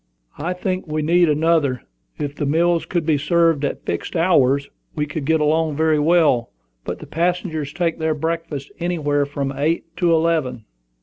"I 0.39 0.53
think 0.53 0.87
we 0.87 1.03
need 1.03 1.29
another. 1.29 1.83
If 2.17 2.33
the 2.35 2.47
meals 2.47 2.87
could 2.87 3.05
be 3.05 3.19
served 3.19 3.63
at 3.63 3.85
fixed 3.85 4.15
hours, 4.15 4.67
we 4.95 5.05
could 5.05 5.25
get 5.25 5.39
along 5.39 5.75
very 5.75 5.99
well; 5.99 6.49
but 6.83 6.97
the 6.97 7.05
passengers 7.05 7.71
take 7.71 7.99
their 7.99 8.15
breakfast 8.15 8.71
anywhere 8.79 9.27
from 9.27 9.53
eight 9.55 9.95
to 9.97 10.11
eleven." 10.11 10.65